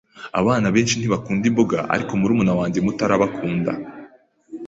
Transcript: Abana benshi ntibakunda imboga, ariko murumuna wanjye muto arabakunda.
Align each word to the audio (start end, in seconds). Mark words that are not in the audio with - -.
Abana 0.39 0.67
benshi 0.75 0.95
ntibakunda 0.97 1.45
imboga, 1.51 1.79
ariko 1.93 2.11
murumuna 2.19 2.53
wanjye 2.59 2.79
muto 2.85 3.01
arabakunda. 3.07 3.71